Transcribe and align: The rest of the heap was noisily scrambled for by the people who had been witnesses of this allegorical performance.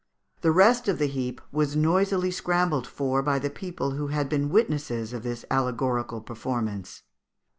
The 0.41 0.51
rest 0.51 0.87
of 0.87 0.97
the 0.97 1.05
heap 1.05 1.39
was 1.51 1.75
noisily 1.75 2.31
scrambled 2.31 2.87
for 2.87 3.21
by 3.21 3.37
the 3.37 3.51
people 3.51 3.91
who 3.91 4.07
had 4.07 4.29
been 4.29 4.49
witnesses 4.49 5.13
of 5.13 5.21
this 5.21 5.45
allegorical 5.51 6.21
performance. 6.21 7.03